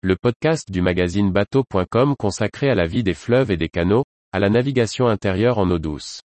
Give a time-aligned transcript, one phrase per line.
[0.00, 4.38] le podcast du magazine bateau.com consacré à la vie des fleuves et des canaux, à
[4.38, 6.20] la navigation intérieure en eau douce.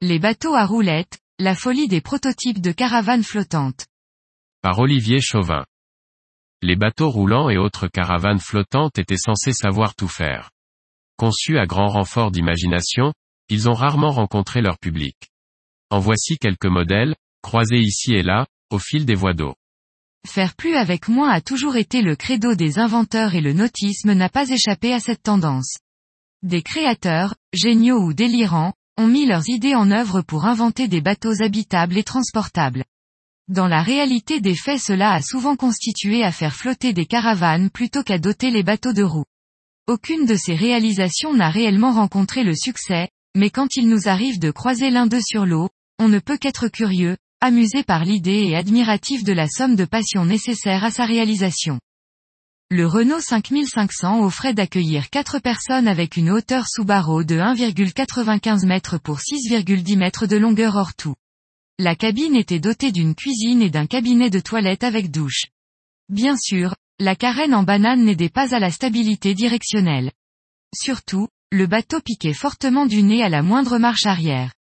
[0.00, 3.86] Les bateaux à roulettes, la folie des prototypes de caravanes flottantes.
[4.60, 5.64] Par Olivier Chauvin.
[6.62, 10.50] Les bateaux roulants et autres caravanes flottantes étaient censés savoir tout faire.
[11.22, 13.12] Conçus à grand renfort d'imagination,
[13.48, 15.14] ils ont rarement rencontré leur public.
[15.88, 17.14] En voici quelques modèles,
[17.44, 19.54] croisés ici et là, au fil des voies d'eau.
[20.26, 24.28] Faire plus avec moins a toujours été le credo des inventeurs et le nautisme n'a
[24.28, 25.76] pas échappé à cette tendance.
[26.42, 31.40] Des créateurs, géniaux ou délirants, ont mis leurs idées en œuvre pour inventer des bateaux
[31.40, 32.84] habitables et transportables.
[33.46, 38.02] Dans la réalité des faits cela a souvent constitué à faire flotter des caravanes plutôt
[38.02, 39.22] qu'à doter les bateaux de roues.
[39.88, 44.52] Aucune de ces réalisations n'a réellement rencontré le succès, mais quand il nous arrive de
[44.52, 49.24] croiser l'un d'eux sur l'eau, on ne peut qu'être curieux, amusé par l'idée et admiratif
[49.24, 51.80] de la somme de passion nécessaire à sa réalisation.
[52.70, 59.00] Le Renault 5500 offrait d'accueillir 4 personnes avec une hauteur sous barreau de 1,95 m
[59.00, 61.16] pour 6,10 m de longueur hors tout.
[61.80, 65.46] La cabine était dotée d'une cuisine et d'un cabinet de toilette avec douche.
[66.08, 70.12] Bien sûr, la carène en banane n'aidait pas à la stabilité directionnelle.
[70.72, 74.52] Surtout, le bateau piquait fortement du nez à la moindre marche arrière.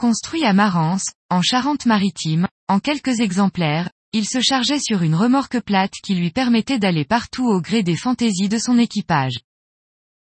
[0.00, 5.92] Construit à Marance, en Charente-Maritime, en quelques exemplaires, il se chargeait sur une remorque plate
[6.02, 9.40] qui lui permettait d'aller partout au gré des fantaisies de son équipage.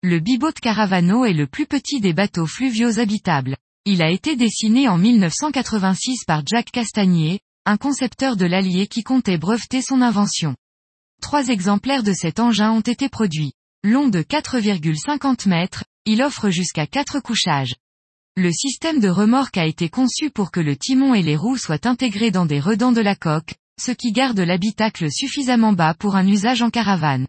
[0.05, 3.57] Le Bibot de Caravano est le plus petit des bateaux fluviaux habitables.
[3.85, 9.39] Il a été dessiné en 1986 par Jack Castagnier, un concepteur de l'Allier qui comptait
[9.39, 10.55] breveter son invention.
[11.21, 13.53] Trois exemplaires de cet engin ont été produits.
[13.85, 17.75] Long de 4,50 mètres, il offre jusqu'à 4 couchages.
[18.37, 21.89] Le système de remorque a été conçu pour que le timon et les roues soient
[21.89, 26.27] intégrés dans des redans de la coque, ce qui garde l'habitacle suffisamment bas pour un
[26.27, 27.27] usage en caravane.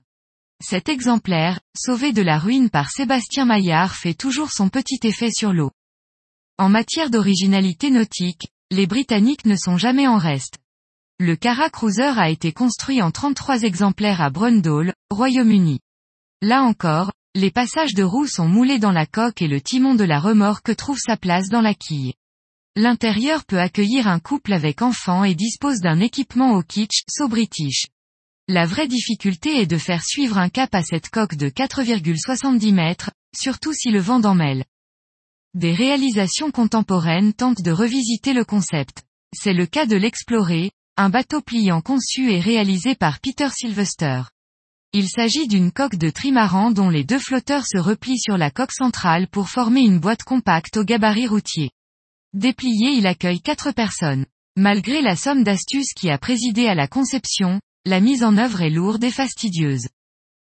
[0.64, 5.52] Cet exemplaire, sauvé de la ruine par Sébastien Maillard fait toujours son petit effet sur
[5.52, 5.72] l'eau.
[6.60, 10.59] En matière d'originalité nautique, les Britanniques ne sont jamais en reste.
[11.22, 15.82] Le Cara Cruiser a été construit en 33 exemplaires à Brundall, Royaume-Uni.
[16.42, 20.06] Là encore, les passages de roues sont moulés dans la coque et le timon de
[20.06, 22.14] la remorque trouve sa place dans la quille.
[22.78, 27.88] L'intérieur peut accueillir un couple avec enfants et dispose d'un équipement au kitsch, so british.
[28.48, 33.12] La vraie difficulté est de faire suivre un cap à cette coque de 4,70 mètres,
[33.38, 34.64] surtout si le vent en mêle.
[35.54, 39.04] Des réalisations contemporaines tentent de revisiter le concept.
[39.36, 40.72] C'est le cas de l'Explorer,
[41.02, 44.24] un bateau pliant conçu et réalisé par Peter Sylvester.
[44.92, 48.74] Il s'agit d'une coque de trimaran dont les deux flotteurs se replient sur la coque
[48.74, 51.72] centrale pour former une boîte compacte au gabarit routier.
[52.34, 54.26] Déplié il accueille quatre personnes.
[54.58, 58.70] Malgré la somme d'astuces qui a présidé à la conception, la mise en œuvre est
[58.70, 59.88] lourde et fastidieuse.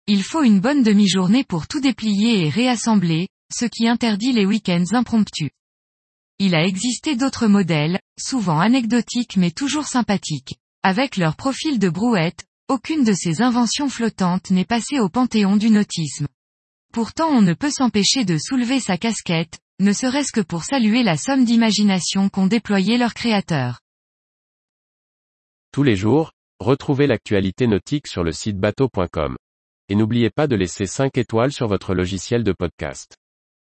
[0.07, 4.95] Il faut une bonne demi-journée pour tout déplier et réassembler, ce qui interdit les week-ends
[4.95, 5.51] impromptus.
[6.39, 10.59] Il a existé d'autres modèles, souvent anecdotiques mais toujours sympathiques.
[10.83, 15.71] Avec leur profil de brouette, aucune de ces inventions flottantes n'est passée au panthéon du
[15.71, 16.29] nautisme.
[16.93, 21.17] Pourtant on ne peut s'empêcher de soulever sa casquette, ne serait-ce que pour saluer la
[21.17, 23.81] somme d'imagination qu'ont déployé leurs créateurs.
[25.73, 29.37] Tous les jours, retrouvez l'actualité nautique sur le site bateau.com.
[29.89, 33.17] Et n'oubliez pas de laisser 5 étoiles sur votre logiciel de podcast.